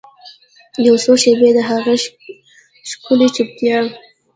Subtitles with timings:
[0.85, 1.95] یوڅو شیبې د هغې
[2.89, 3.79] ښکلې چوپتیا